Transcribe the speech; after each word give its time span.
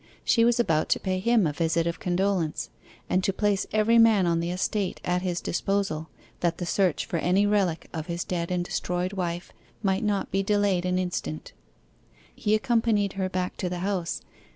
She 0.23 0.43
was 0.43 0.59
about 0.59 0.89
to 0.89 0.99
pay 0.99 1.19
him 1.19 1.45
a 1.45 1.53
visit 1.53 1.85
of 1.85 1.99
condolence, 1.99 2.71
and 3.07 3.23
to 3.23 3.31
place 3.31 3.67
every 3.71 3.99
man 3.99 4.25
on 4.25 4.39
the 4.39 4.49
estate 4.49 4.99
at 5.05 5.21
his 5.21 5.39
disposal, 5.41 6.09
that 6.39 6.57
the 6.57 6.65
search 6.65 7.05
for 7.05 7.17
any 7.17 7.45
relic 7.45 7.87
of 7.93 8.07
his 8.07 8.23
dead 8.23 8.49
and 8.49 8.65
destroyed 8.65 9.13
wife 9.13 9.53
might 9.83 10.03
not 10.03 10.31
be 10.31 10.41
delayed 10.41 10.85
an 10.87 10.97
instant. 10.97 11.53
He 12.35 12.55
accompanied 12.55 13.13
her 13.13 13.29
back 13.29 13.57
to 13.57 13.69
the 13.69 13.81
house. 13.85 14.23